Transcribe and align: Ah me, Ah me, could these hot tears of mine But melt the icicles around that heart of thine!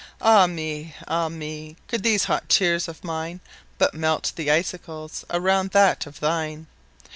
Ah 0.19 0.47
me, 0.47 0.95
Ah 1.07 1.29
me, 1.29 1.75
could 1.87 2.01
these 2.01 2.23
hot 2.23 2.49
tears 2.49 2.87
of 2.87 3.03
mine 3.03 3.39
But 3.77 3.93
melt 3.93 4.33
the 4.35 4.49
icicles 4.49 5.23
around 5.29 5.69
that 5.73 5.79
heart 6.03 6.07
of 6.07 6.19
thine! 6.19 6.65